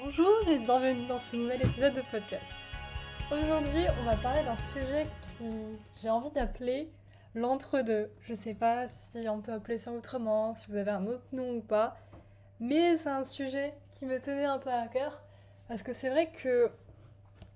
[0.00, 2.52] Bonjour et bienvenue dans ce nouvel épisode de podcast.
[3.32, 5.44] Aujourd'hui, on va parler d'un sujet qui
[6.00, 6.88] j'ai envie d'appeler
[7.34, 8.08] l'entre-deux.
[8.20, 11.56] Je sais pas si on peut appeler ça autrement, si vous avez un autre nom
[11.56, 11.96] ou pas,
[12.60, 15.20] mais c'est un sujet qui me tenait un peu à cœur
[15.66, 16.70] parce que c'est vrai que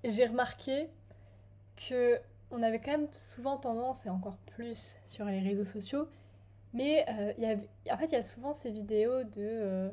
[0.03, 0.89] j'ai remarqué
[1.87, 2.19] que
[2.51, 6.09] on avait quand même souvent tendance, et encore plus sur les réseaux sociaux,
[6.73, 7.55] mais euh,
[7.89, 9.89] en fait, il y a souvent ces vidéos de euh,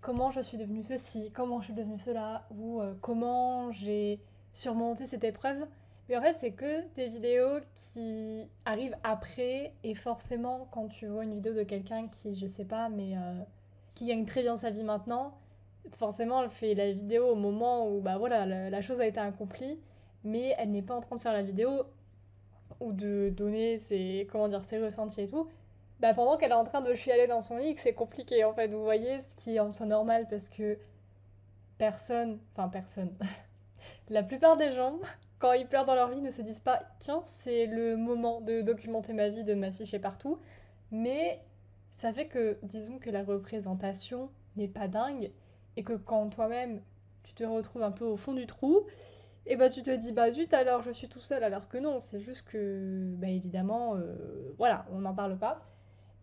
[0.00, 4.20] comment je suis devenue ceci, comment je suis devenue cela, ou euh, comment j'ai
[4.52, 5.66] surmonté cette épreuve.
[6.08, 11.24] Mais en fait, c'est que des vidéos qui arrivent après, et forcément, quand tu vois
[11.24, 13.14] une vidéo de quelqu'un qui, je sais pas, mais
[13.94, 15.38] qui gagne très bien sa vie maintenant,
[15.92, 19.20] forcément, elle fait la vidéo au moment où, bah voilà, la, la chose a été
[19.20, 19.78] accomplie,
[20.24, 21.84] mais elle n'est pas en train de faire la vidéo
[22.80, 25.46] ou de donner ses, comment dire, ses ressentis et tout,
[26.00, 28.68] bah pendant qu'elle est en train de chialer dans son lit, c'est compliqué en fait,
[28.68, 30.78] vous voyez, ce qui est en soi normal parce que
[31.78, 33.14] personne, enfin personne,
[34.08, 34.98] la plupart des gens,
[35.38, 38.62] quand ils pleurent dans leur vie, ne se disent pas tiens, c'est le moment de
[38.62, 40.38] documenter ma vie, de m'afficher partout,
[40.90, 41.42] mais
[41.92, 45.30] ça fait que, disons que la représentation n'est pas dingue
[45.76, 46.80] et que quand toi-même
[47.22, 48.86] tu te retrouves un peu au fond du trou,
[49.46, 51.98] et bah tu te dis bah zut alors je suis tout seul alors que non
[51.98, 55.62] c'est juste que bah évidemment euh, voilà on n'en parle pas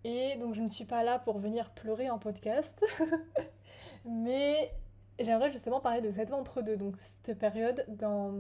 [0.04, 2.84] et donc je ne suis pas là pour venir pleurer en podcast
[4.06, 4.72] mais
[5.20, 8.32] j'aimerais justement parler de cette entre-deux donc cette période dans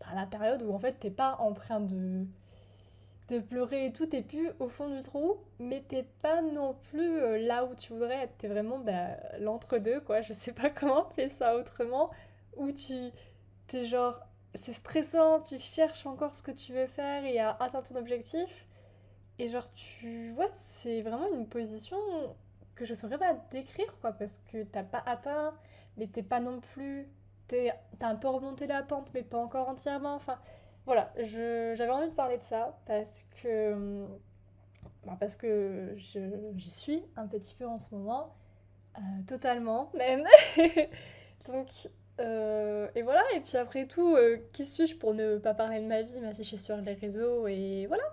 [0.00, 2.26] bah, la période où en fait t'es pas en train de
[3.30, 7.18] de pleurer et tout t'es plus au fond du trou mais t'es pas non plus
[7.20, 11.08] euh, là où tu voudrais être t'es vraiment bah, l'entre-deux quoi je sais pas comment
[11.10, 12.10] faire ça autrement
[12.56, 12.94] où tu
[13.66, 14.20] t'es genre,
[14.54, 18.66] c'est stressant, tu cherches encore ce que tu veux faire et à atteindre ton objectif.
[19.38, 20.32] Et genre, tu.
[20.32, 21.98] Ouais, c'est vraiment une position
[22.74, 25.54] que je saurais pas décrire, quoi, parce que t'as pas atteint,
[25.96, 27.08] mais t'es pas non plus.
[27.48, 30.14] T'as un peu remonté la pente, mais pas encore entièrement.
[30.14, 30.38] Enfin,
[30.86, 34.06] voilà, j'avais envie de parler de ça parce que.
[35.06, 38.34] Bah, parce que j'y suis un petit peu en ce moment,
[38.98, 40.24] euh, totalement même.
[41.46, 41.68] Donc,
[42.20, 45.86] euh, et voilà, et puis après tout, euh, qui suis-je pour ne pas parler de
[45.86, 48.04] ma vie, m'afficher sur les réseaux, et voilà.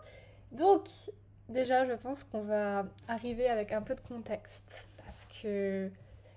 [0.52, 0.90] Donc,
[1.50, 5.90] déjà, je pense qu'on va arriver avec un peu de contexte, parce que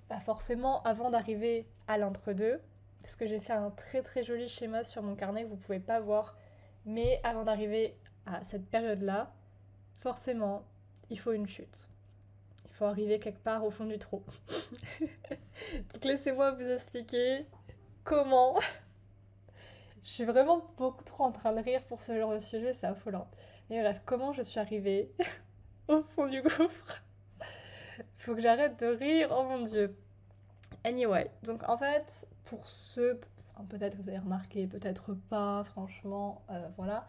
[0.09, 2.61] bah forcément, avant d'arriver à l'entre-deux,
[3.03, 5.81] parce que j'ai fait un très très joli schéma sur mon carnet que vous pouvez
[5.81, 6.37] pas voir,
[6.85, 9.33] mais avant d'arriver à cette période-là,
[10.01, 10.65] forcément,
[11.11, 11.89] il faut une chute.
[12.67, 14.23] Il faut arriver quelque part au fond du trou.
[15.93, 17.47] Donc laissez-moi vous expliquer
[18.05, 18.59] comment.
[20.05, 22.87] Je suis vraiment beaucoup trop en train de rire pour ce genre de sujet, c'est
[22.87, 23.27] affolant.
[23.71, 25.11] Mais bref, comment je suis arrivée
[25.89, 27.03] au fond du gouffre?
[28.19, 29.97] Faut que j'arrête de rire, oh mon dieu.
[30.85, 33.21] Anyway, donc en fait, pour ceux,
[33.71, 37.09] peut-être vous avez remarqué, peut-être pas, franchement, euh, voilà.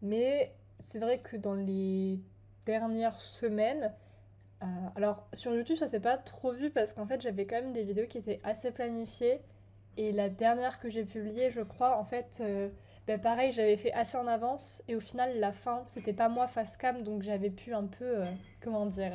[0.00, 2.20] Mais c'est vrai que dans les
[2.64, 3.92] dernières semaines,
[4.62, 7.74] euh, alors sur YouTube ça s'est pas trop vu parce qu'en fait j'avais quand même
[7.74, 9.42] des vidéos qui étaient assez planifiées
[9.96, 12.68] et la dernière que j'ai publiée je crois en fait euh,
[13.06, 14.82] ben pareil j'avais fait assez en avance.
[14.88, 18.04] Et au final la fin c'était pas moi face cam donc j'avais pu un peu
[18.04, 18.24] euh,
[18.62, 19.12] comment dire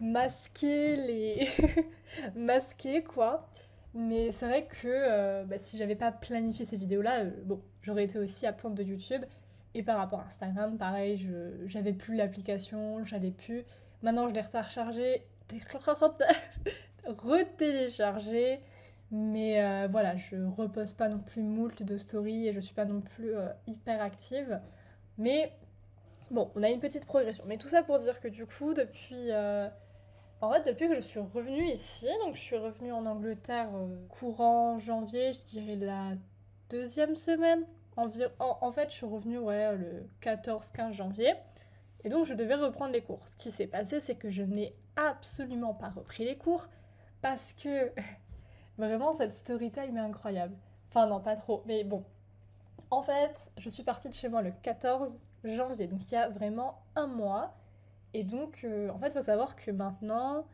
[0.00, 1.48] masquer les
[2.36, 3.48] masquer quoi.
[3.94, 8.18] Mais c'est vrai que ben, si j'avais pas planifié ces vidéos là bon j'aurais été
[8.18, 9.24] aussi absente de YouTube.
[9.74, 11.28] Et par rapport à Instagram pareil
[11.66, 13.64] j'avais plus l'application j'allais plus.
[14.02, 15.24] Maintenant, je l'ai rechargé,
[17.06, 18.60] retéléchargé.
[19.10, 22.84] Mais euh, voilà, je repose pas non plus moult de stories et je suis pas
[22.84, 24.60] non plus euh, hyper active.
[25.16, 25.52] Mais
[26.30, 27.44] bon, on a une petite progression.
[27.46, 29.30] Mais tout ça pour dire que du coup, depuis.
[29.30, 29.68] Euh,
[30.40, 33.70] en fait, depuis que je suis revenue ici, donc je suis revenue en Angleterre
[34.08, 36.12] courant janvier, je dirais la
[36.70, 37.64] deuxième semaine.
[37.96, 38.08] En,
[38.38, 41.34] en fait, je suis revenue ouais, le 14-15 janvier.
[42.04, 43.26] Et donc je devais reprendre les cours.
[43.28, 46.68] Ce qui s'est passé, c'est que je n'ai absolument pas repris les cours
[47.20, 47.90] parce que
[48.78, 50.56] vraiment cette story time est incroyable.
[50.90, 52.04] Enfin non, pas trop, mais bon.
[52.90, 56.28] En fait, je suis partie de chez moi le 14 janvier, donc il y a
[56.28, 57.54] vraiment un mois.
[58.14, 60.46] Et donc, euh, en fait, il faut savoir que maintenant,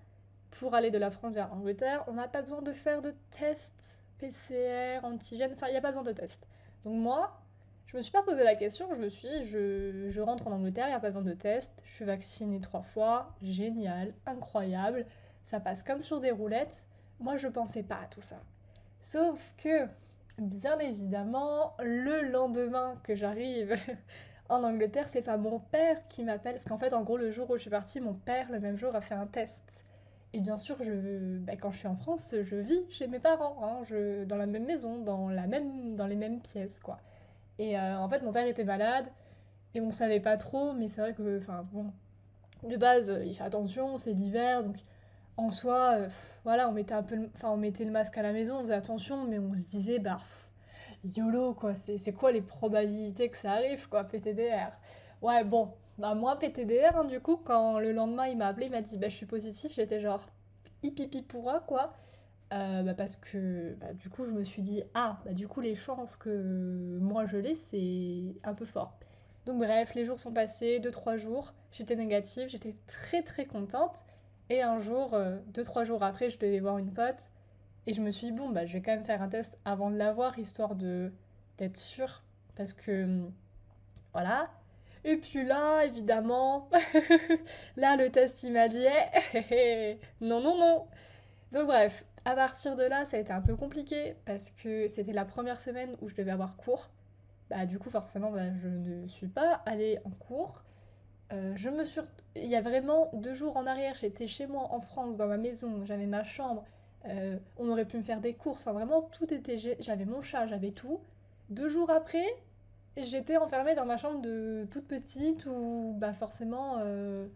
[0.50, 4.02] pour aller de la France vers l'Angleterre, on n'a pas besoin de faire de tests
[4.18, 6.46] PCR, antigène, enfin, il n'y a pas besoin de tests.
[6.84, 7.40] Donc moi,
[7.86, 10.52] je me suis pas posé la question, je me suis dit, je, je rentre en
[10.52, 15.06] Angleterre, il n'y a pas besoin de test, je suis vaccinée trois fois, génial, incroyable,
[15.44, 16.86] ça passe comme sur des roulettes.
[17.20, 18.40] Moi, je pensais pas à tout ça.
[19.00, 19.86] Sauf que,
[20.38, 23.74] bien évidemment, le lendemain que j'arrive
[24.48, 27.48] en Angleterre, c'est pas mon père qui m'appelle, parce qu'en fait, en gros, le jour
[27.50, 29.84] où je suis partie, mon père, le même jour, a fait un test.
[30.32, 33.56] Et bien sûr, je, bah, quand je suis en France, je vis chez mes parents,
[33.62, 36.98] hein, je, dans la même maison, dans, la même, dans les mêmes pièces, quoi.
[37.58, 39.06] Et euh, en fait, mon père était malade,
[39.74, 41.92] et on savait pas trop, mais c'est vrai que, enfin, bon,
[42.68, 44.76] de base, il fait attention, c'est l'hiver, donc
[45.36, 46.08] en soi, euh,
[46.44, 48.74] voilà, on mettait un peu, enfin, on mettait le masque à la maison, on faisait
[48.74, 50.20] attention, mais on se disait, bah,
[51.04, 54.70] YOLO, quoi, c'est quoi les probabilités que ça arrive, quoi, PTDR
[55.22, 58.72] Ouais, bon, bah moi, PTDR, hein, du coup, quand le lendemain, il m'a appelé, il
[58.72, 60.26] m'a dit, bah, je suis positif, j'étais genre,
[60.82, 61.94] hipipi pourra, quoi.
[62.52, 65.60] Euh, bah parce que bah, du coup je me suis dit ah bah du coup
[65.60, 68.98] les chances que moi je l'ai c'est un peu fort.
[69.46, 74.04] Donc bref les jours sont passés deux trois jours j'étais négative j'étais très très contente
[74.50, 77.30] et un jour euh, deux trois jours après je devais voir une pote
[77.86, 79.90] et je me suis dit bon bah je vais quand même faire un test avant
[79.90, 81.12] de l'avoir histoire de
[81.58, 82.22] d'être sûre
[82.56, 83.20] parce que
[84.12, 84.50] voilà
[85.04, 86.70] et puis là, évidemment,
[87.76, 88.86] là, le test, il m'a dit
[89.34, 90.86] eh, non, non, non.
[91.52, 95.12] Donc bref, à partir de là, ça a été un peu compliqué parce que c'était
[95.12, 96.90] la première semaine où je devais avoir cours.
[97.50, 100.64] Bah du coup, forcément, bah, je ne suis pas allée en cours.
[101.32, 102.00] Euh, je me suis...
[102.36, 105.36] Il y a vraiment deux jours en arrière, j'étais chez moi en France, dans ma
[105.36, 106.64] maison, j'avais ma chambre,
[107.06, 109.56] euh, on aurait pu me faire des courses, enfin vraiment tout était...
[109.80, 111.00] J'avais mon chat, j'avais tout.
[111.50, 112.26] Deux jours après,
[112.96, 117.26] j'étais enfermée dans ma chambre de toute petite où bah forcément euh,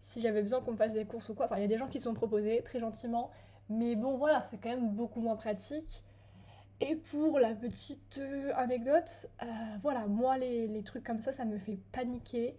[0.00, 1.78] si j'avais besoin qu'on me fasse des courses ou quoi, enfin il y a des
[1.78, 3.30] gens qui sont proposés très gentiment,
[3.68, 6.02] mais bon voilà c'est quand même beaucoup moins pratique.
[6.80, 8.20] Et pour la petite
[8.54, 9.28] anecdote,
[9.80, 12.56] voilà, moi les, trucs comme ça, ça me fait paniquer.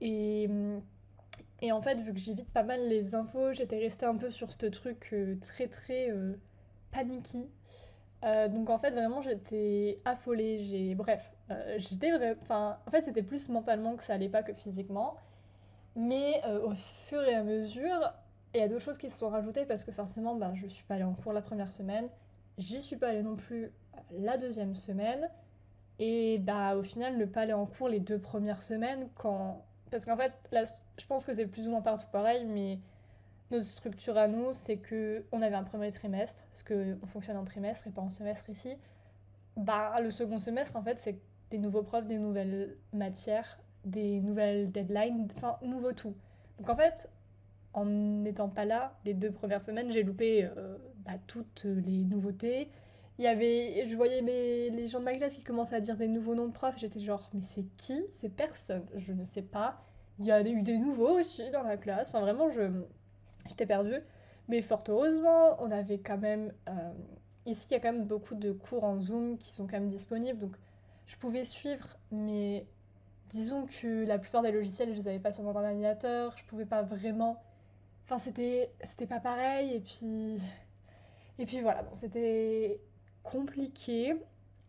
[0.00, 0.48] Et,
[1.60, 4.52] et en fait, vu que j'évite pas mal les infos, j'étais restée un peu sur
[4.52, 6.12] ce truc très très
[6.90, 7.48] paniqué.
[8.24, 12.12] Euh, donc en fait vraiment j'étais affolée, j'ai bref, euh, j'étais
[12.42, 15.16] enfin en fait c'était plus mentalement que ça allait pas que physiquement.
[15.96, 18.12] Mais euh, au fur et à mesure,
[18.54, 20.84] il y a d'autres choses qui se sont rajoutées parce que forcément bah, je suis
[20.84, 22.08] pas allée en cours la première semaine,
[22.58, 23.70] j'y suis pas allée non plus
[24.12, 25.28] la deuxième semaine
[26.00, 30.04] et bah au final ne pas aller en cours les deux premières semaines quand parce
[30.04, 32.78] qu'en fait je pense que c'est plus ou moins partout pareil mais
[33.50, 37.44] notre structure à nous, c'est que on avait un premier trimestre, parce qu'on fonctionne en
[37.44, 38.76] trimestre et pas en semestre ici.
[39.56, 41.18] Bah, le second semestre, en fait, c'est
[41.50, 46.14] des nouveaux profs, des nouvelles matières, des nouvelles deadlines, enfin, nouveau tout.
[46.58, 47.08] Donc en fait,
[47.72, 52.68] en n'étant pas là, les deux premières semaines, j'ai loupé euh, bah, toutes les nouveautés.
[53.18, 55.96] Il y avait, je voyais mes, les gens de ma classe qui commençaient à dire
[55.96, 56.78] des nouveaux noms de profs.
[56.78, 58.86] J'étais genre, mais c'est qui C'est personne.
[58.94, 59.82] Je ne sais pas.
[60.18, 62.10] Il y a eu des nouveaux aussi dans la classe.
[62.10, 62.62] Enfin, vraiment, je,
[63.46, 64.00] j'étais perdue.
[64.48, 66.52] Mais fort heureusement, on avait quand même.
[66.68, 66.92] Euh,
[67.44, 69.88] ici, il y a quand même beaucoup de cours en Zoom qui sont quand même
[69.88, 70.38] disponibles.
[70.38, 70.56] Donc,
[71.06, 72.66] je pouvais suivre, mais
[73.30, 76.36] disons que la plupart des logiciels, je les avais pas sur mon ordinateur.
[76.36, 77.42] Je pouvais pas vraiment.
[78.04, 79.74] Enfin, c'était, c'était pas pareil.
[79.74, 80.38] Et puis.
[81.38, 82.80] Et puis voilà, bon, c'était
[83.30, 84.16] compliqué.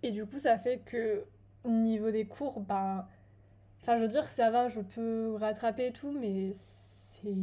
[0.03, 1.25] Et du coup, ça fait que
[1.65, 3.05] niveau des cours, ben.
[3.81, 6.51] Enfin, je veux dire, ça va, je peux rattraper et tout, mais
[7.21, 7.35] c'est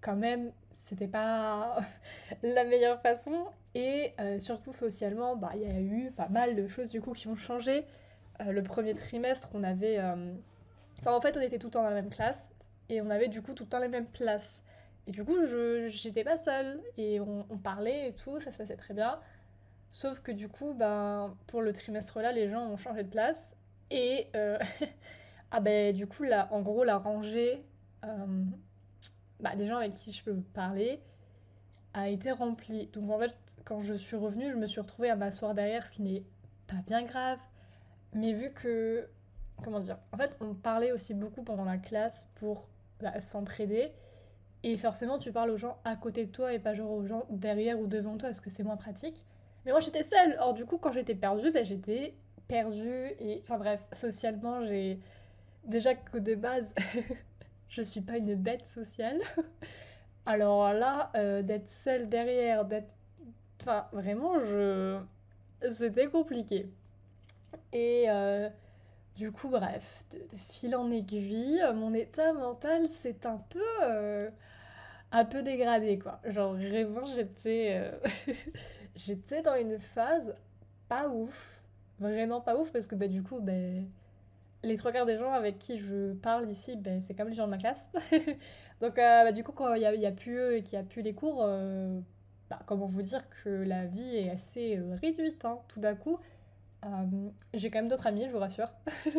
[0.00, 1.78] quand même, c'était pas
[2.42, 3.46] la meilleure façon.
[3.74, 7.12] Et euh, surtout socialement, bah, il y a eu pas mal de choses du coup
[7.12, 7.84] qui ont changé.
[8.40, 9.98] Euh, le premier trimestre, on avait.
[9.98, 10.34] Euh,
[11.00, 12.52] enfin, en fait, on était tout le temps dans la même classe
[12.88, 14.62] et on avait du coup tout le temps les mêmes places.
[15.06, 15.36] Et du coup,
[15.86, 19.20] j'étais pas seule et on, parlait et tout, ça se passait très bien.
[19.96, 23.56] Sauf que du coup, ben, pour le trimestre là, les gens ont changé de place
[23.90, 24.26] et
[25.50, 27.64] ah ben du coup là, en gros, la rangée
[29.40, 31.00] bah, des gens avec qui je peux parler
[31.94, 32.88] a été rempli.
[32.88, 35.92] Donc en fait, quand je suis revenue, je me suis retrouvée à m'asseoir derrière, ce
[35.92, 36.24] qui n'est
[36.66, 37.38] pas bien grave.
[38.12, 39.08] Mais vu que,
[39.64, 42.68] comment dire, en fait, on parlait aussi beaucoup pendant la classe pour
[43.00, 43.92] bah, s'entraider.
[44.62, 47.24] Et forcément, tu parles aux gens à côté de toi et pas genre aux gens
[47.30, 49.24] derrière ou devant toi parce que c'est moins pratique.
[49.66, 50.36] Mais moi, j'étais seule.
[50.38, 52.14] Or, du coup, quand j'étais perdue, bah, j'étais
[52.46, 53.10] perdue.
[53.18, 55.00] Et enfin, bref, socialement, j'ai.
[55.64, 56.72] Déjà que de base,
[57.68, 59.18] je suis pas une bête sociale.
[60.26, 62.94] Alors là, euh, d'être seule derrière, d'être.
[63.60, 64.98] Enfin, vraiment, je.
[65.72, 66.70] C'était compliqué.
[67.72, 68.48] Et euh,
[69.16, 73.64] du coup, bref, de, fil en aiguille, mon état mental s'est un peu.
[73.82, 74.30] Euh,
[75.10, 76.20] un peu dégradé, quoi.
[76.24, 77.90] Genre, vraiment, j'étais.
[78.96, 80.34] j'étais dans une phase
[80.88, 81.60] pas ouf.
[81.98, 83.86] Vraiment pas ouf, parce que bah, du coup, ben
[84.62, 87.46] les trois quarts des gens avec qui je parle ici, ben, c'est comme les gens
[87.46, 87.90] de ma classe.
[88.80, 90.84] Donc, euh, bah, du coup, quand il n'y a, a, plus eux et qu'il n'y
[90.84, 91.98] a plus les cours, euh,
[92.50, 96.18] bah, comment vous dire que la vie est assez euh, réduite, hein, tout d'un coup.
[97.54, 98.70] j'ai quand même d'autres amis, je vous rassure.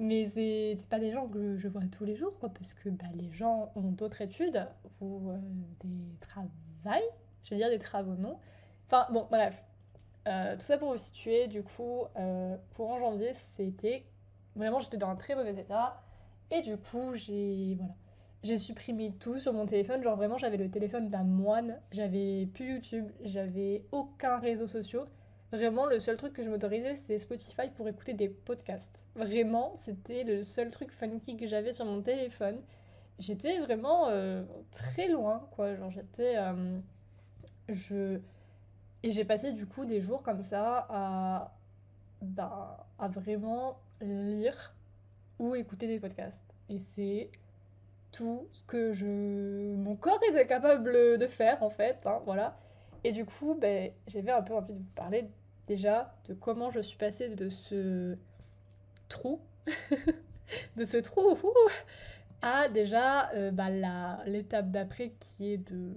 [0.00, 3.06] Mais c'est pas des gens que je vois tous les jours, quoi, parce que bah,
[3.14, 4.66] les gens ont d'autres études
[5.00, 5.32] ou
[5.84, 6.50] des travaux.
[7.42, 8.38] Je veux dire des travaux, non
[8.88, 9.62] Enfin, bon, bref.
[10.26, 14.04] Euh, tout ça pour vous situer, du coup, euh, en janvier, c'était.
[14.56, 16.02] Vraiment, j'étais dans un très mauvais état.
[16.50, 17.76] Et du coup, j'ai.
[17.78, 17.94] Voilà.
[18.44, 20.02] J'ai supprimé tout sur mon téléphone.
[20.02, 21.80] Genre, vraiment, j'avais le téléphone d'un moine.
[21.90, 23.10] J'avais plus YouTube.
[23.22, 25.06] J'avais aucun réseau social.
[25.50, 29.06] Vraiment, le seul truc que je m'autorisais, c'était Spotify pour écouter des podcasts.
[29.16, 32.60] Vraiment, c'était le seul truc funky que j'avais sur mon téléphone.
[33.18, 35.74] J'étais vraiment euh, très loin, quoi.
[35.74, 36.36] Genre, j'étais.
[36.36, 36.78] Euh,
[37.68, 38.20] je.
[39.02, 41.54] Et j'ai passé du coup des jours comme ça à.
[42.20, 44.74] Bah, à vraiment lire
[45.38, 46.52] ou écouter des podcasts.
[46.68, 47.30] Et c'est
[48.10, 49.74] tout ce que je...
[49.76, 51.98] mon corps était capable de faire, en fait.
[52.06, 52.58] Hein, voilà.
[53.04, 55.28] Et du coup, ben, j'avais un peu envie de vous parler
[55.66, 58.16] déjà de comment je suis passée de ce
[59.08, 59.40] trou,
[60.76, 61.36] de ce trou
[62.42, 63.68] à déjà euh, bah,
[64.26, 65.92] l'étape d'après qui est de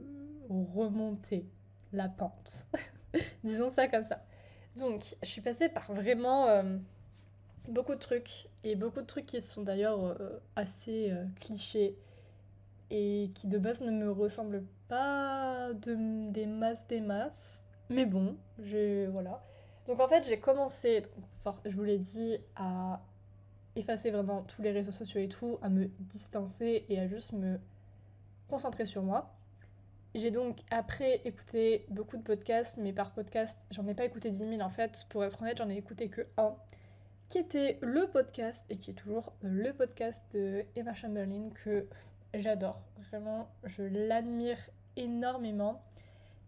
[0.50, 1.46] remonter
[1.94, 2.66] la pente.
[3.44, 4.24] Disons ça comme ça.
[4.78, 6.78] Donc, je suis passée par vraiment euh,
[7.68, 11.98] beaucoup de trucs, et beaucoup de trucs qui sont d'ailleurs euh, assez clichés,
[12.90, 17.68] et qui de base ne me ressemblent pas de, des masses des masses.
[17.90, 19.08] Mais bon, j'ai.
[19.08, 19.44] Voilà.
[19.88, 21.02] Donc en fait, j'ai commencé,
[21.66, 23.02] je vous l'ai dit, à
[23.76, 27.60] effacer vraiment tous les réseaux sociaux et tout, à me distancer et à juste me
[28.50, 29.34] concentrer sur moi.
[30.14, 34.38] J'ai donc après écouté beaucoup de podcasts, mais par podcast, j'en ai pas écouté 10
[34.40, 35.06] 000 en fait.
[35.10, 36.54] Pour être honnête, j'en ai écouté que un,
[37.30, 41.88] qui était le podcast, et qui est toujours le podcast de Emma Chamberlain, que
[42.34, 42.82] j'adore.
[43.10, 44.58] Vraiment, je l'admire
[44.98, 45.82] énormément.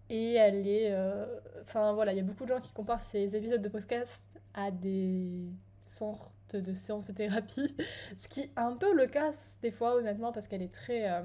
[0.09, 0.91] Et elle est.
[0.91, 1.25] Euh,
[1.61, 4.71] enfin voilà, il y a beaucoup de gens qui comparent ces épisodes de podcast à
[4.71, 5.47] des
[5.83, 7.73] sortes de séances de thérapie.
[8.21, 11.09] Ce qui est un peu le cas des fois, honnêtement, parce qu'elle est très.
[11.09, 11.21] Euh,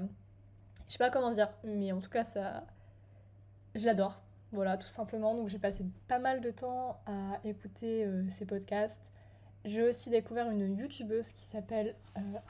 [0.89, 2.63] je sais pas comment dire, mais en tout cas, ça.
[3.75, 4.21] Je l'adore.
[4.51, 5.35] Voilà, tout simplement.
[5.35, 9.11] Donc j'ai passé pas mal de temps à écouter euh, ces podcasts.
[9.63, 11.95] J'ai aussi découvert une youtubeuse qui s'appelle.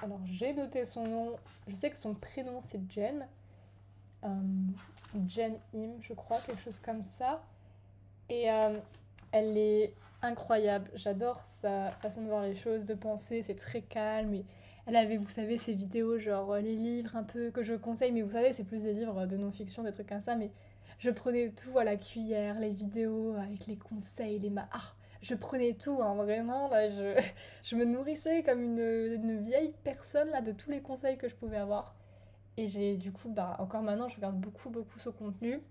[0.01, 1.31] alors j'ai noté son nom.
[1.67, 3.27] Je sais que son prénom c'est Jen.
[4.23, 4.27] Euh,
[5.27, 7.43] Jen Im, je crois, quelque chose comme ça.
[8.29, 8.79] Et euh,
[9.33, 10.89] elle est incroyable.
[10.93, 13.41] J'adore sa façon de voir les choses, de penser.
[13.41, 14.33] C'est très calme.
[14.33, 14.45] Et
[14.89, 18.11] elle avait, vous savez, ces vidéos, genre les livres un peu que je conseille.
[18.11, 20.35] Mais vous savez, c'est plus des livres de non-fiction, des trucs comme ça.
[20.35, 20.51] Mais
[20.97, 24.67] je prenais tout à la cuillère, les vidéos avec les conseils, les ma...
[24.71, 26.69] Ah, je prenais tout, hein, vraiment.
[26.69, 27.21] Là, je,
[27.63, 31.35] je me nourrissais comme une, une vieille personne là, de tous les conseils que je
[31.35, 31.95] pouvais avoir.
[32.57, 35.61] Et j'ai du coup, bah, encore maintenant, je regarde beaucoup, beaucoup ce contenu.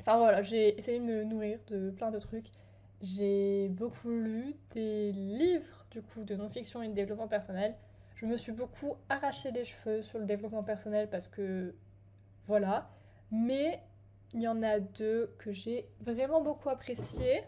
[0.00, 2.46] Enfin voilà, j'ai essayé de me nourrir de plein de trucs.
[3.02, 7.74] J'ai beaucoup lu des livres, du coup, de non-fiction et de développement personnel.
[8.20, 11.74] Je me suis beaucoup arraché les cheveux sur le développement personnel parce que,
[12.46, 12.90] voilà.
[13.30, 13.80] Mais
[14.34, 17.42] il y en a deux que j'ai vraiment beaucoup appréciés.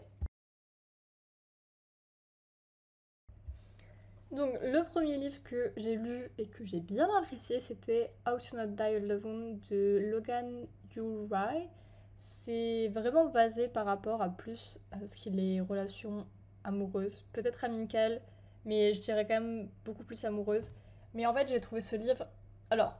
[4.31, 8.57] Donc le premier livre que j'ai lu et que j'ai bien apprécié, c'était How to
[8.57, 10.65] Not Die Alone de Logan
[10.95, 11.69] Uri.
[12.17, 16.25] C'est vraiment basé par rapport à plus à ce qu'il est relations
[16.63, 18.23] amoureuses, peut-être amicales,
[18.65, 20.71] mais je dirais quand même beaucoup plus amoureuses.
[21.13, 22.27] Mais en fait, j'ai trouvé ce livre.
[22.69, 22.95] Alors,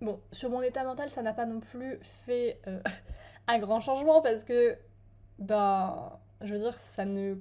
[0.00, 2.80] bon, sur mon état mental, ça n'a pas non plus fait euh,
[3.46, 4.76] un grand changement parce que,
[5.38, 7.36] ben, je veux dire, ça ne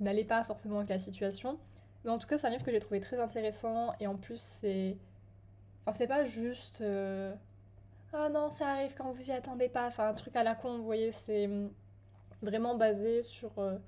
[0.00, 1.58] n'allait pas forcément avec la situation.
[2.04, 4.40] Mais en tout cas, c'est un livre que j'ai trouvé très intéressant et en plus,
[4.40, 4.96] c'est.
[5.84, 6.80] Enfin, c'est pas juste.
[6.80, 7.34] Euh,
[8.12, 9.86] oh non, ça arrive quand vous y attendez pas.
[9.86, 11.70] Enfin, un truc à la con, vous voyez, c'est hum,
[12.42, 13.78] vraiment basé sur euh,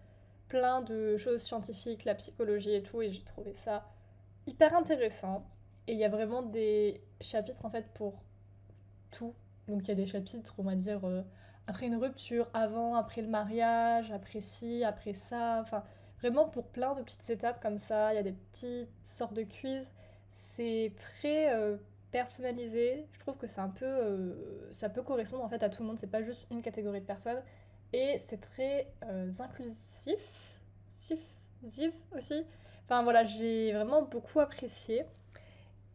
[0.49, 3.89] plein de choses scientifiques, la psychologie et tout, et j'ai trouvé ça
[4.47, 5.47] hyper intéressant.
[5.87, 8.23] Et il y a vraiment des chapitres en fait pour
[9.11, 9.35] tout.
[9.69, 11.23] Donc il y a des chapitres, on va dire, euh,
[11.67, 15.61] après une rupture, avant, après le mariage, après ci, après ça.
[15.63, 15.85] Enfin,
[16.21, 19.45] Vraiment pour plein de petites étapes comme ça, il y a des petites sortes de
[19.45, 19.93] quiz.
[20.33, 21.77] C'est très euh,
[22.11, 23.07] personnalisé.
[23.13, 25.89] Je trouve que c'est un peu, euh, ça peut correspondre en fait à tout le
[25.89, 25.99] monde.
[25.99, 27.41] C'est pas juste une catégorie de personnes.
[27.93, 30.61] Et c'est très euh, inclusif,
[31.61, 32.45] inclusif aussi.
[32.85, 35.05] Enfin voilà, j'ai vraiment beaucoup apprécié.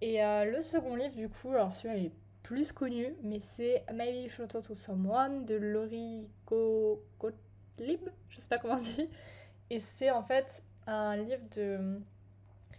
[0.01, 2.11] Et le second livre du coup, alors celui-là est
[2.43, 8.49] plus connu, mais c'est Maybe You Should Talk to Someone de Laurie Gottlieb, je sais
[8.49, 9.09] pas comment on dit.
[9.69, 12.01] Et c'est en fait un livre de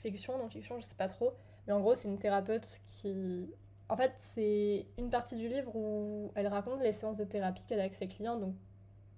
[0.00, 1.32] fiction, non-fiction, je sais pas trop.
[1.66, 3.50] Mais en gros, c'est une thérapeute qui.
[3.88, 7.80] En fait, c'est une partie du livre où elle raconte les séances de thérapie qu'elle
[7.80, 8.36] a avec ses clients.
[8.36, 8.54] Donc,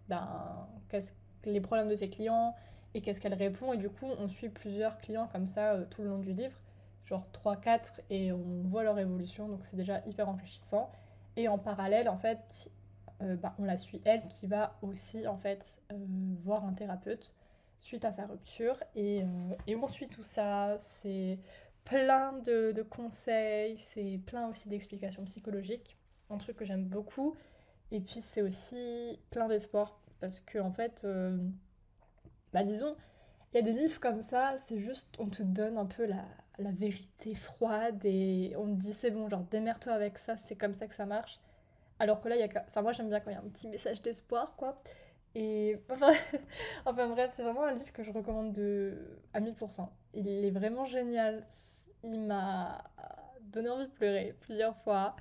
[0.09, 0.69] ben,
[1.45, 2.55] les problèmes de ses clients
[2.95, 3.73] et qu'est-ce qu'elle répond.
[3.73, 6.57] Et du coup, on suit plusieurs clients comme ça euh, tout le long du livre,
[7.05, 10.91] genre 3-4, et on voit leur évolution, donc c'est déjà hyper enrichissant.
[11.37, 12.71] Et en parallèle, en fait,
[13.23, 15.97] euh, bah, on la suit elle qui va aussi en fait euh,
[16.43, 17.35] voir un thérapeute
[17.79, 18.83] suite à sa rupture.
[18.95, 19.23] Et,
[19.67, 21.39] et on suit tout ça, c'est
[21.85, 25.97] plein de, de conseils, c'est plein aussi d'explications psychologiques,
[26.31, 27.37] un truc que j'aime beaucoup.
[27.93, 31.07] Et puis c'est aussi plein d'espoir parce que en fait
[32.53, 32.97] bah disons,
[33.53, 36.25] il y a des livres comme ça, c'est juste, on te donne un peu la,
[36.59, 40.75] la vérité froide et on te dit c'est bon, genre démerde-toi avec ça, c'est comme
[40.75, 41.41] ça que ça marche.
[41.99, 42.65] Alors que là, il y a.
[42.69, 44.81] Enfin, moi j'aime bien quand il y a un petit message d'espoir, quoi.
[45.35, 45.79] Et.
[45.91, 46.13] Enfin,
[46.87, 49.21] enfin bref, c'est vraiment un livre que je recommande de...
[49.35, 49.89] à 1000%.
[50.15, 51.47] Il est vraiment génial.
[52.05, 52.85] Il m'a
[53.53, 55.17] donné envie de pleurer plusieurs fois.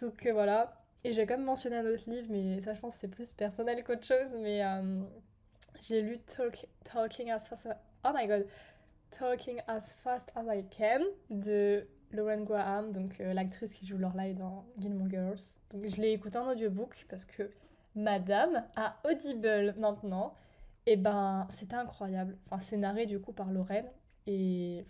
[0.00, 0.85] Donc euh, voilà.
[1.06, 4.02] Et j'ai même mentionné un autre livre, mais ça, je pense c'est plus personnel qu'autre
[4.02, 4.34] chose.
[4.40, 5.02] Mais euh,
[5.80, 6.18] j'ai lu
[6.82, 7.76] Talking as Fast as...
[8.04, 8.44] Oh my god
[9.12, 14.34] Talking as Fast as I Can de Lauren Graham, donc euh, l'actrice qui joue Lorelai
[14.34, 15.38] dans Gilmore Girls.
[15.72, 17.52] Donc je l'ai écouté en audiobook parce que
[17.94, 20.34] Madame a Audible maintenant.
[20.86, 22.36] Et ben c'était incroyable.
[22.46, 23.88] Enfin c'est narré du coup par Lorraine
[24.26, 24.84] et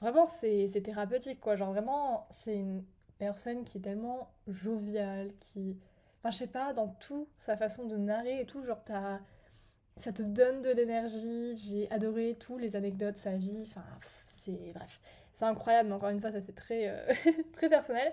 [0.00, 1.56] vraiment c'est thérapeutique quoi.
[1.56, 2.84] Genre vraiment c'est une
[3.18, 5.76] personne qui est tellement joviale, qui...
[6.20, 9.20] Enfin je sais pas, dans tout, sa façon de narrer et tout, genre t'as
[9.96, 11.56] ça te donne de l'énergie.
[11.56, 13.64] J'ai adoré tous les anecdotes, sa vie.
[13.66, 13.84] Enfin,
[14.24, 15.00] c'est bref,
[15.34, 15.88] c'est incroyable.
[15.88, 17.14] Mais encore une fois, ça c'est très euh,
[17.52, 18.12] très personnel.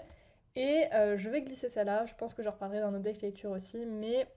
[0.56, 2.06] Et euh, je vais glisser ça là.
[2.06, 3.86] Je pense que je reparlerai dans notre lecture aussi.
[3.86, 4.28] Mais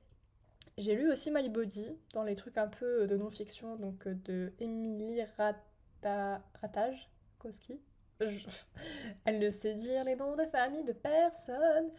[0.78, 4.52] j'ai lu aussi My Body dans les trucs un peu de non-fiction, donc euh, de
[4.60, 6.42] Emily Rata...
[6.60, 7.80] Ratage Koski.
[9.24, 11.90] Elle ne sait dire les noms de famille de personne.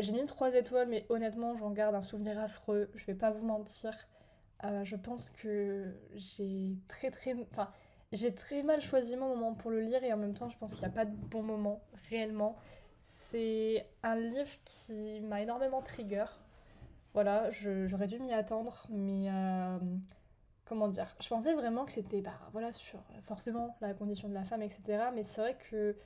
[0.00, 2.90] j'ai mis 3 étoiles, mais honnêtement, j'en garde un souvenir affreux.
[2.94, 3.92] Je vais pas vous mentir.
[4.64, 7.34] Euh, je pense que j'ai très très...
[7.52, 7.70] Enfin,
[8.12, 10.72] j'ai très mal choisi mon moment pour le lire et en même temps je pense
[10.72, 12.56] qu'il n'y a pas de bon moment réellement.
[13.00, 16.24] C'est un livre qui m'a énormément trigger.
[17.14, 19.78] Voilà, j'aurais dû m'y attendre, mais euh,
[20.68, 24.44] comment dire Je pensais vraiment que c'était, bah voilà, sur forcément la condition de la
[24.44, 24.82] femme, etc.
[25.14, 25.96] Mais c'est vrai que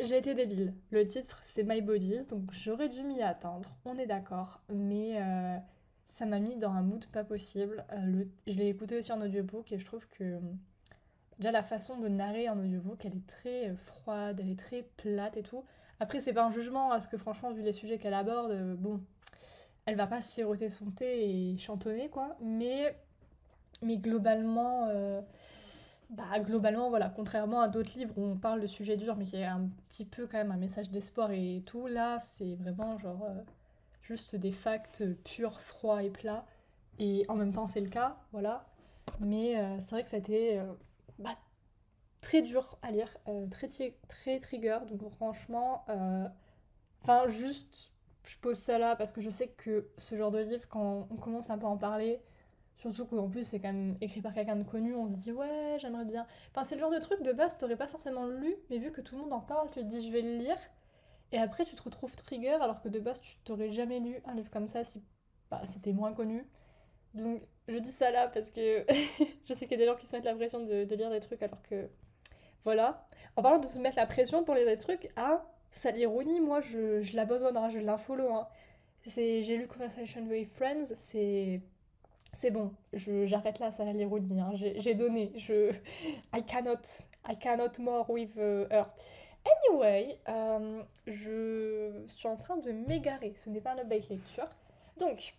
[0.00, 0.74] j'ai été débile.
[0.90, 4.60] Le titre c'est My Body, donc j'aurais dû m'y attendre, on est d'accord.
[4.68, 5.56] Mais euh,
[6.08, 7.84] ça m'a mis dans un mood pas possible.
[7.92, 8.28] Euh, le...
[8.46, 10.38] Je l'ai écouté aussi en audiobook et je trouve que
[11.38, 14.82] déjà la façon de narrer en audiobook, elle est très euh, froide, elle est très
[14.96, 15.64] plate et tout.
[16.00, 19.00] Après, c'est pas un jugement, parce que franchement, vu les sujets qu'elle aborde, bon,
[19.86, 22.36] elle va pas siroter son thé et chantonner, quoi.
[22.40, 22.96] Mais,
[23.82, 24.88] mais globalement,
[26.10, 29.42] bah, globalement, voilà, contrairement à d'autres livres où on parle de sujets durs, mais qui
[29.42, 33.26] a un petit peu quand même un message d'espoir et tout, là, c'est vraiment genre
[34.02, 36.44] juste des facts purs, froids et plats.
[36.98, 38.66] Et en même temps, c'est le cas, voilà.
[39.20, 40.72] Mais euh, c'est vrai que ça a été euh,
[41.18, 41.36] bah,
[42.20, 43.68] très dur à lire, euh, très,
[44.08, 44.78] très trigger.
[44.88, 45.84] Donc franchement,
[47.02, 47.92] enfin juste,
[48.26, 51.16] je pose ça là parce que je sais que ce genre de livre, quand on
[51.16, 52.20] commence un peu à en parler,
[52.82, 55.76] surtout qu'en plus c'est quand même écrit par quelqu'un de connu, on se dit ouais,
[55.78, 56.26] j'aimerais bien.
[56.50, 59.00] Enfin, c'est le genre de truc de base, t'aurais pas forcément lu, mais vu que
[59.00, 60.58] tout le monde en parle, tu te dis je vais le lire.
[61.32, 64.34] Et après, tu te retrouves trigger alors que de base, tu t'aurais jamais lu un
[64.34, 65.02] livre comme ça si
[65.50, 66.46] bah, c'était moins connu.
[67.14, 68.84] Donc, je dis ça là parce que
[69.44, 71.20] je sais qu'il y a des gens qui se mettent la pression de, lire des
[71.20, 71.88] trucs alors que.
[72.64, 73.06] Voilà.
[73.36, 75.44] En parlant de se mettre la pression pour lire des trucs, ah,
[75.94, 78.32] l'ironie, moi, je, je l'abandonne, hein, je l'infollow.
[78.34, 78.48] Hein.
[79.06, 81.60] J'ai lu Conversation with Friends, c'est.
[82.34, 84.40] C'est bon, j'arrête là, ça l'ironie.
[84.40, 84.52] Hein.
[84.54, 85.32] J'ai donné.
[85.36, 85.70] Je.
[86.34, 87.06] I cannot.
[87.28, 88.86] I cannot more with uh, her.
[89.44, 93.34] Anyway, euh, je suis en train de m'égarer.
[93.36, 94.48] Ce n'est pas un update lecture.
[94.98, 95.34] Donc,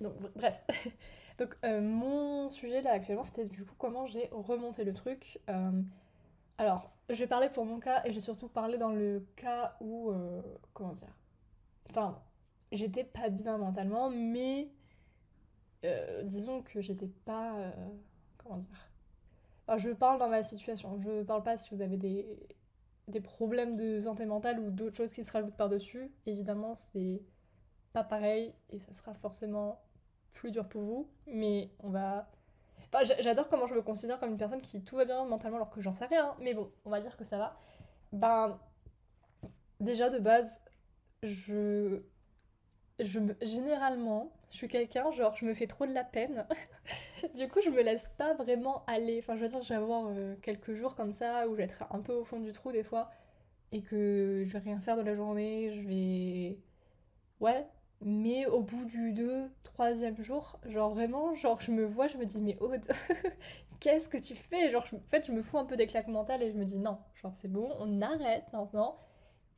[0.00, 0.62] donc bref.
[1.38, 5.40] donc, euh, mon sujet là actuellement, c'était du coup comment j'ai remonté le truc.
[5.48, 5.82] Euh,
[6.58, 10.12] alors, je vais parler pour mon cas et j'ai surtout parlé dans le cas où.
[10.74, 11.16] comment dire
[11.88, 12.22] Enfin,
[12.70, 14.68] j'étais pas bien mentalement, mais.
[16.24, 17.72] Disons que j'étais pas.
[18.38, 18.90] comment dire
[19.76, 20.98] Je parle dans ma situation.
[21.00, 22.26] Je parle pas si vous avez des
[23.10, 27.22] des problèmes de santé mentale ou d'autres choses qui se rajoutent par-dessus, évidemment, c'est
[27.92, 29.80] pas pareil et ça sera forcément
[30.32, 31.10] plus dur pour vous.
[31.26, 32.30] Mais on va.
[32.92, 35.70] Enfin, j'adore comment je me considère comme une personne qui tout va bien mentalement alors
[35.70, 37.56] que j'en sais rien, mais bon, on va dire que ça va.
[38.12, 38.58] Ben,
[39.80, 40.62] déjà de base,
[41.22, 42.02] je.
[43.04, 46.46] Je Généralement, je suis quelqu'un, genre, je me fais trop de la peine.
[47.36, 49.18] du coup, je me laisse pas vraiment aller.
[49.20, 51.64] Enfin, je veux dire, je vais avoir euh, quelques jours comme ça où je vais
[51.64, 53.10] être un peu au fond du trou des fois
[53.72, 55.72] et que je vais rien faire de la journée.
[55.74, 56.58] Je vais.
[57.40, 57.66] Ouais,
[58.02, 62.24] Mais au bout du deux, troisième jour, genre vraiment, genre je me vois, je me
[62.26, 62.86] dis mais Aude,
[63.80, 64.70] qu'est-ce que tu fais?
[64.70, 66.78] Genre en fait je me fous un peu des claques mentales et je me dis
[66.78, 68.98] non, genre c'est bon, on arrête maintenant.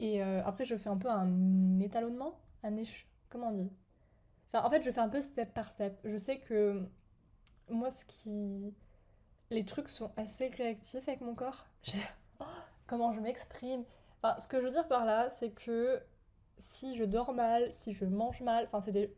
[0.01, 3.07] Et euh, après je fais un peu un étalonnement, un éche...
[3.33, 3.71] Comment on dit?
[4.53, 5.99] En fait je fais un peu step par step.
[6.05, 6.87] Je sais que
[7.71, 8.75] moi ce qui...
[9.51, 11.67] Les trucs sont assez réactifs avec mon corps.
[12.41, 12.45] Oh,
[12.89, 13.85] comment je m'exprime?
[14.21, 16.03] Enfin ce que je veux dire par là c'est que
[16.59, 19.15] si je dors mal, si je mange mal, enfin c'est des,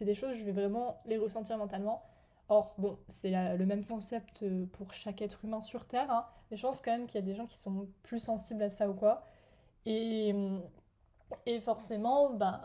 [0.00, 2.02] des, choses, je vais vraiment les ressentir mentalement.
[2.48, 6.56] Or, bon, c'est le même concept euh, pour chaque être humain sur Terre, hein, mais
[6.56, 8.88] je pense quand même qu'il y a des gens qui sont plus sensibles à ça
[8.88, 9.24] ou quoi.
[9.84, 10.34] Et,
[11.46, 12.62] et forcément, bah,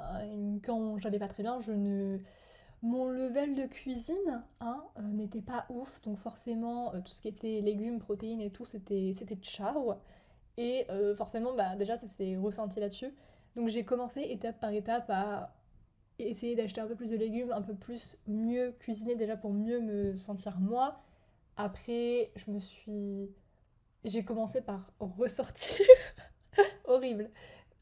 [0.63, 2.19] quand j'allais pas très bien, je ne...
[2.83, 7.27] Mon level de cuisine hein, euh, n'était pas ouf, donc forcément, euh, tout ce qui
[7.27, 9.93] était légumes, protéines et tout, c'était ciao.
[10.57, 13.13] Et forcément, bah, déjà, ça s'est ressenti là-dessus.
[13.55, 15.53] Donc j'ai commencé étape par étape à
[16.19, 19.79] essayer d'acheter un peu plus de légumes, un peu plus mieux cuisiner déjà pour mieux
[19.79, 21.01] me sentir moi.
[21.57, 23.31] Après, je me suis...
[24.03, 25.85] J'ai commencé par ressortir.
[26.85, 27.29] Horrible.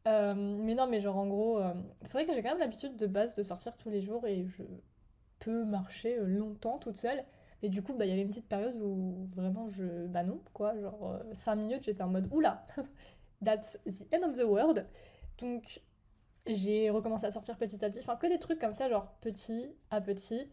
[0.07, 2.95] Euh, mais non, mais genre en gros, euh, c'est vrai que j'ai quand même l'habitude
[2.95, 4.63] de base de sortir tous les jours et je
[5.39, 7.23] peux marcher euh, longtemps toute seule.
[7.61, 10.07] Mais du coup, bah, il y avait une petite période où vraiment je.
[10.07, 10.79] Bah non, quoi.
[10.79, 12.65] Genre 5 minutes, j'étais en mode Oula,
[13.43, 14.85] that's the end of the world.
[15.39, 15.81] Donc
[16.47, 19.75] j'ai recommencé à sortir petit à petit, enfin que des trucs comme ça, genre petit
[19.91, 20.47] à petit.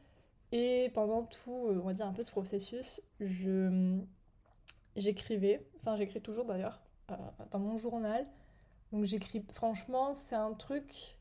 [0.52, 3.02] Et pendant tout, euh, on va dire un peu ce processus,
[4.94, 6.80] j'écrivais, enfin j'écris toujours d'ailleurs,
[7.10, 7.14] euh,
[7.50, 8.26] dans mon journal.
[8.92, 11.16] Donc j'écris, franchement, c'est un truc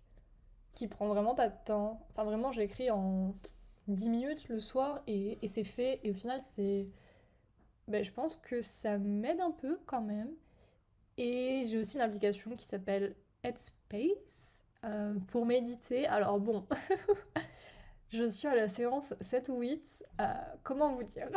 [0.73, 2.05] qui prend vraiment pas de temps.
[2.11, 3.33] Enfin vraiment, j'écris en
[3.87, 5.99] 10 minutes le soir et, c'est fait.
[6.03, 6.87] Et au final, c'est...
[7.87, 10.31] Ben, je pense que ça m'aide un peu quand même.
[11.17, 16.07] Et j'ai aussi une application qui s'appelle Headspace euh, pour méditer.
[16.07, 16.67] Alors bon,
[18.09, 20.05] je suis à la séance 7 ou 8.
[20.19, 20.25] Euh,
[20.63, 21.29] comment vous dire?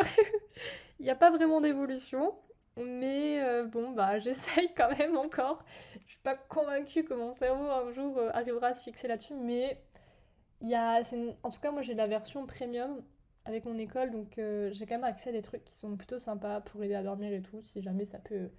[1.00, 2.34] Il n'y a pas vraiment d'évolution.
[2.78, 5.64] Mais euh, bon, bah j'essaye quand même encore.
[6.06, 9.34] Je suis pas convaincue que mon cerveau un jour arrivera à se fixer là-dessus.
[9.34, 9.82] Mais
[10.60, 11.02] il y a.
[11.42, 13.02] En tout cas, moi j'ai la version premium
[13.44, 14.10] avec mon école.
[14.10, 17.02] Donc j'ai quand même accès à des trucs qui sont plutôt sympas pour aider à
[17.02, 17.62] dormir et tout.
[17.62, 18.50] Si jamais ça peut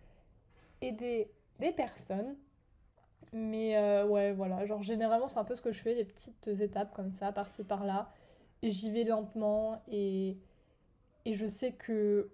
[0.82, 2.36] aider des personnes.
[3.32, 6.47] Mais euh, ouais, voilà, genre généralement c'est un peu ce que je fais, des petites
[6.47, 8.12] étapes comme ça, par-ci par-là.
[8.62, 10.38] Et j'y vais lentement et,
[11.25, 12.32] et je sais que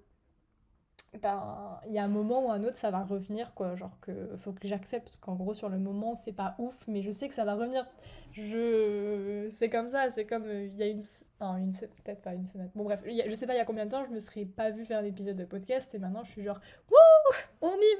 [1.17, 3.75] ben il y a un moment ou un autre ça va revenir quoi.
[3.75, 7.11] Genre que faut que j'accepte qu'en gros sur le moment c'est pas ouf mais je
[7.11, 7.87] sais que ça va revenir.
[8.31, 11.03] Je c'est comme ça c'est comme euh, il y a une
[11.39, 12.69] non une peut-être pas une semaine.
[12.75, 14.71] Bon bref je sais pas il y a combien de temps je me serais pas
[14.71, 17.95] vu faire un épisode de podcast et maintenant je suis genre wouh on y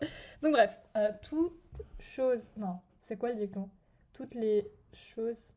[0.00, 0.06] va!
[0.42, 3.68] Donc bref euh, toutes choses non c'est quoi le dicton?
[4.12, 5.54] Toutes les choses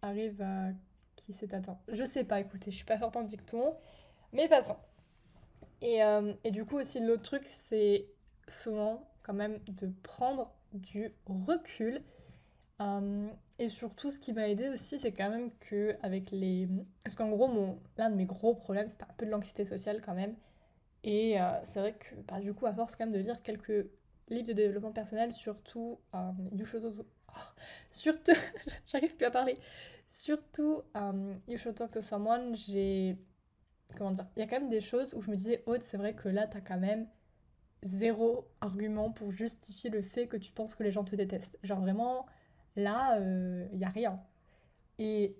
[0.00, 0.70] arrivent à
[1.16, 3.74] qui s'est attend je sais pas écoutez je suis pas forte en dicton
[4.32, 4.76] mais passons
[5.82, 8.06] et, euh, et du coup aussi l'autre truc c'est
[8.48, 12.02] souvent quand même de prendre du recul
[12.80, 16.68] euh, et surtout, ce qui m'a aidé aussi, c'est quand même que avec les.
[17.04, 17.80] Parce qu'en gros, mon...
[17.96, 20.34] l'un de mes gros problèmes, c'était un peu de l'anxiété sociale quand même.
[21.04, 23.86] Et euh, c'est vrai que bah, du coup, à force quand même de lire quelques
[24.28, 26.84] livres de développement personnel, surtout euh, You Should
[27.28, 27.32] oh,
[27.90, 28.32] surtout,
[28.86, 29.54] j'arrive plus à parler.
[30.08, 30.82] Surtout
[31.48, 33.16] You Should Talk to Someone, j'ai.
[33.96, 35.96] Comment dire Il y a quand même des choses où je me disais, Aude, c'est
[35.96, 37.06] vrai que là, t'as quand même
[37.82, 41.58] zéro argument pour justifier le fait que tu penses que les gens te détestent.
[41.62, 42.26] Genre vraiment
[42.76, 44.20] Là, il euh, n'y a rien.
[44.98, 45.36] Et,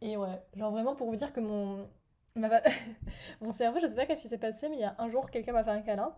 [0.00, 1.88] et ouais, genre vraiment pour vous dire que mon,
[3.40, 5.30] mon cerveau, je sais pas qu'est-ce qui s'est passé, mais il y a un jour,
[5.30, 6.14] quelqu'un m'a fait un câlin.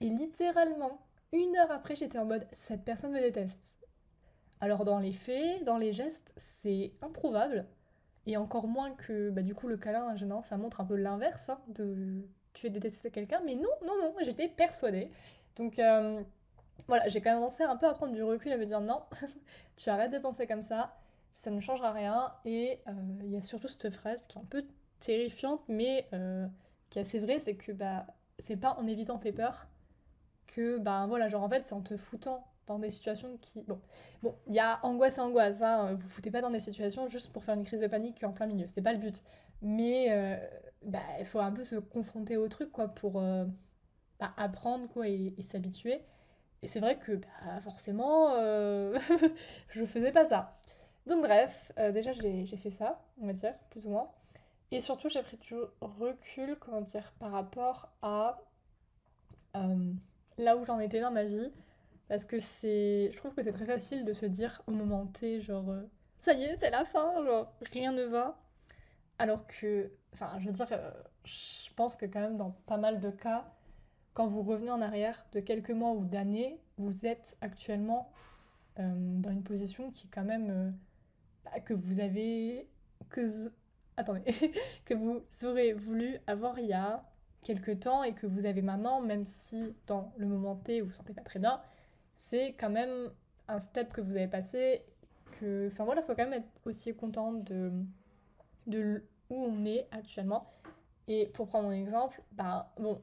[0.00, 1.00] Et littéralement,
[1.32, 3.76] une heure après, j'étais en mode cette personne me déteste.
[4.60, 7.66] Alors, dans les faits, dans les gestes, c'est improbable.
[8.28, 11.48] Et encore moins que, bah, du coup, le câlin, généralement, ça montre un peu l'inverse
[11.48, 13.40] hein, de tu fais détester quelqu'un.
[13.46, 15.10] Mais non, non, non, j'étais persuadée.
[15.56, 16.22] Donc, euh,
[16.86, 19.00] voilà, j'ai commencé un peu à prendre du recul et à me dire non,
[19.76, 20.94] tu arrêtes de penser comme ça,
[21.34, 22.34] ça ne changera rien.
[22.44, 22.92] Et euh,
[23.24, 24.62] il y a surtout cette phrase qui est un peu
[25.00, 26.46] terrifiante, mais euh,
[26.90, 28.06] qui est assez vraie, c'est que bah,
[28.38, 29.68] c'est pas en évitant tes peurs
[30.46, 33.62] que, bah voilà, genre en fait, c'est en te foutant dans des situations qui.
[33.62, 33.80] Bon,
[34.22, 37.32] bon, il y a angoisse et angoisse, hein, vous foutez pas dans des situations juste
[37.32, 39.22] pour faire une crise de panique en plein milieu, c'est pas le but.
[39.62, 40.36] Mais euh,
[40.82, 43.20] bah, il faut un peu se confronter au truc, quoi, pour
[44.20, 46.02] bah, apprendre, quoi, et s'habituer.
[46.62, 48.98] Et c'est vrai que bah, forcément, euh,
[49.68, 50.58] je faisais pas ça.
[51.06, 54.10] Donc bref, euh, déjà j'ai fait ça, on va dire, plus ou moins.
[54.70, 58.40] Et surtout, j'ai pris du recul, comment dire, par rapport à
[59.56, 59.92] euh,
[60.36, 61.50] là où j'en étais dans ma vie.
[62.08, 63.10] Parce que c'est.
[63.12, 65.74] Je trouve que c'est très facile de se dire au moment T, genre,
[66.18, 68.38] ça y est, c'est la fin, genre rien ne va.
[69.18, 70.90] Alors que, enfin, je veux dire, euh,
[71.24, 73.52] je pense que quand même dans pas mal de cas,
[74.14, 78.12] quand vous revenez en arrière de quelques mois ou d'années, vous êtes actuellement
[78.78, 80.70] euh, dans une position qui est quand même euh,
[81.44, 82.68] bah, que vous avez
[83.10, 83.50] que
[83.96, 84.22] attendez
[84.84, 87.04] que vous aurez voulu avoir il y a
[87.42, 90.92] quelques temps et que vous avez maintenant, même si dans le moment T vous vous
[90.92, 91.60] sentez pas très bien,
[92.18, 93.12] c'est quand même
[93.46, 94.82] un step que vous avez passé.
[95.38, 97.70] Que, enfin voilà, faut quand même être aussi content de,
[98.66, 100.52] de où on est actuellement.
[101.06, 103.00] Et pour prendre mon exemple, bah bon,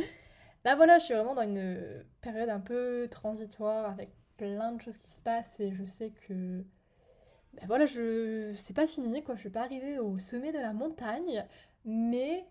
[0.64, 4.98] là voilà, je suis vraiment dans une période un peu transitoire avec plein de choses
[4.98, 6.62] qui se passent et je sais que
[7.54, 10.74] ben voilà, je c'est pas fini quoi, je suis pas arrivée au sommet de la
[10.74, 11.46] montagne,
[11.86, 12.46] mais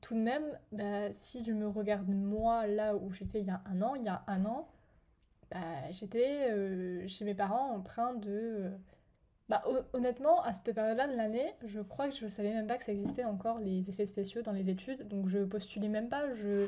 [0.00, 3.62] tout de même, bah, si je me regarde moi là où j'étais il y a
[3.66, 4.68] un an, il y a un an,
[5.50, 8.70] bah, j'étais euh, chez mes parents en train de...
[9.48, 12.84] Bah, honnêtement, à cette période-là de l'année, je crois que je savais même pas que
[12.84, 16.66] ça existait encore les effets spéciaux dans les études, donc je postulais même pas, je...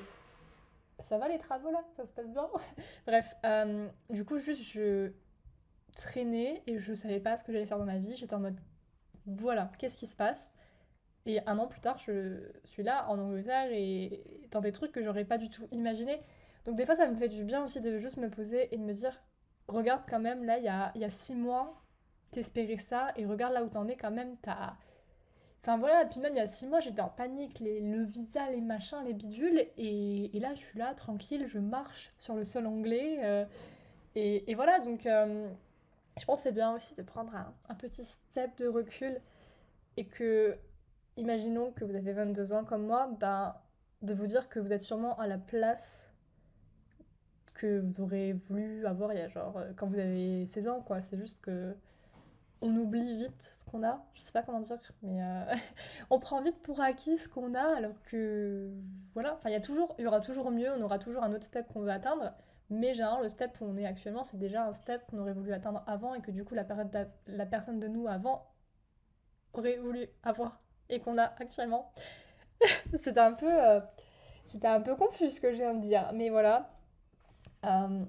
[0.99, 1.85] Ça va les travaux là?
[1.97, 2.49] Ça se passe bien?
[3.07, 5.13] Bref, euh, du coup, juste je
[5.95, 8.59] traînais et je savais pas ce que j'allais faire dans ma vie, j'étais en mode
[9.27, 10.53] voilà, qu'est-ce qui se passe?
[11.27, 15.03] Et un an plus tard, je suis là en Angleterre et dans des trucs que
[15.03, 16.21] j'aurais pas du tout imaginé.
[16.65, 18.83] Donc des fois, ça me fait du bien aussi de juste me poser et de
[18.83, 19.21] me dire,
[19.69, 21.83] regarde quand même, là, il y a, six mois,
[22.31, 24.75] t'espérais ça, et regarde là où t'en es quand même, t'as...
[25.63, 28.61] Enfin voilà, puis même il y a six mois, j'étais en panique, le visa, les
[28.61, 33.21] machins, les bidules, et, là, je suis là, tranquille, je marche sur le sol anglais,
[33.23, 33.45] euh,
[34.15, 35.49] et, voilà, donc euh,
[36.19, 39.21] je pense que c'est bien aussi de prendre un, un petit step de recul,
[39.97, 40.57] et que
[41.17, 43.55] imaginons que vous avez 22 ans comme moi, ben,
[44.03, 46.09] de vous dire que vous êtes sûrement à la place
[47.55, 50.81] que vous aurez voulu avoir il y a genre euh, quand vous avez 16 ans
[50.81, 51.75] quoi c'est juste que
[52.61, 55.55] on oublie vite ce qu'on a je sais pas comment dire mais euh,
[56.11, 58.71] on prend vite pour acquis ce qu'on a alors que
[59.15, 61.33] voilà enfin il y a toujours il y aura toujours mieux on aura toujours un
[61.33, 62.33] autre step qu'on veut atteindre
[62.71, 65.53] mais genre le step où on est actuellement c'est déjà un step qu'on aurait voulu
[65.53, 68.47] atteindre avant et que du coup la, personne de nous avant
[69.53, 70.59] aurait voulu avoir
[70.93, 71.93] et qu'on a actuellement.
[72.95, 73.81] c'était un peu euh,
[74.49, 76.71] c'était un peu confus ce que je viens de dire, mais voilà.
[77.65, 78.05] Euh,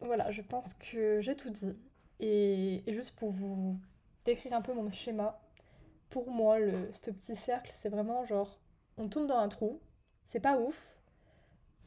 [0.00, 1.76] voilà, je pense que j'ai tout dit.
[2.20, 3.78] Et, juste pour vous
[4.24, 5.40] décrire un peu mon schéma,
[6.10, 8.60] pour moi, le, ce petit cercle, c'est vraiment genre,
[8.96, 9.80] on tombe dans un trou,
[10.26, 10.96] c'est pas ouf,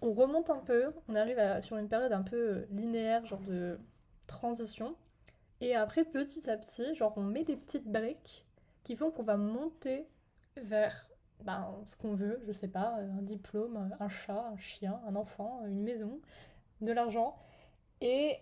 [0.02, 3.80] on remonte un peu, on arrive sur une période un peu linéaire, genre de
[4.28, 4.96] transition,
[5.62, 8.46] et après, petit à petit, genre, on met des petites briques
[8.84, 10.08] qui font qu'on va monter
[10.58, 11.08] vers
[11.44, 15.62] ben, ce qu'on veut, je sais pas, un diplôme, un chat, un chien, un enfant,
[15.66, 16.20] une maison,
[16.82, 17.36] de l'argent.
[18.02, 18.38] Et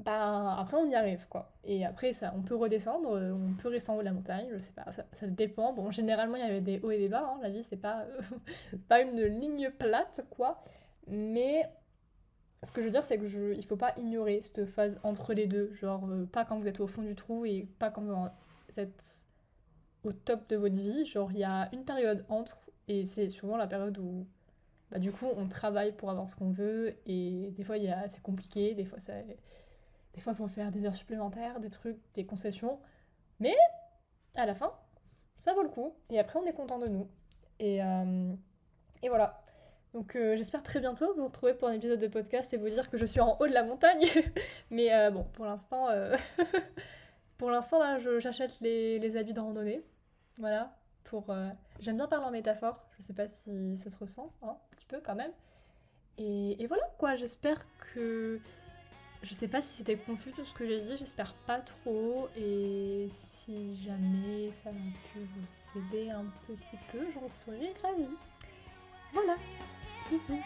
[0.00, 1.52] ben, après on y arrive quoi.
[1.64, 4.58] Et après ça, on peut redescendre, on peut rester en haut de la montagne, je
[4.58, 5.72] sais pas, ça, ça dépend.
[5.72, 7.38] Bon, généralement il y avait des hauts et des bas, hein.
[7.42, 8.04] la vie c'est pas,
[8.88, 10.62] pas une ligne plate quoi.
[11.06, 11.70] Mais
[12.62, 15.32] ce que je veux dire c'est que je, il faut pas ignorer cette phase entre
[15.32, 18.02] les deux, genre euh, pas quand vous êtes au fond du trou et pas quand
[18.02, 19.26] vous êtes
[20.04, 21.04] au top de votre vie.
[21.04, 22.58] Genre, il y a une période entre,
[22.88, 24.26] et c'est souvent la période où,
[24.94, 27.74] bah, du coup, on travaille pour avoir ce qu'on veut, et des fois,
[28.06, 28.98] c'est compliqué, des fois,
[30.14, 32.78] des fois, faut faire des heures supplémentaires, des trucs, des concessions.
[33.40, 33.56] Mais,
[34.36, 34.72] à la fin,
[35.36, 37.08] ça vaut le coup, et après, on est content de nous.
[37.58, 38.32] Et, euh,
[39.02, 39.40] voilà.
[39.94, 42.90] Donc euh, j'espère très bientôt vous retrouver pour un épisode de podcast et vous dire
[42.90, 44.06] que je suis en haut de la montagne.
[44.70, 45.88] Mais euh, bon, pour l'instant,
[47.38, 49.84] pour l'instant là, j'achète les, habits de randonnée.
[50.38, 51.30] Voilà, pour...
[51.30, 54.74] Euh, j'aime bien parler en métaphore, je sais pas si ça se ressent, hein, un
[54.76, 55.32] petit peu quand même.
[56.18, 58.40] Et, et voilà quoi, j'espère que...
[59.22, 62.28] Je sais pas si c'était confus tout ce que j'ai dit, j'espère pas trop.
[62.36, 68.10] Et si jamais ça m'a pu vous aider un petit peu, j'en serais ravie.
[69.14, 69.36] Voilà,
[70.10, 70.42] bisous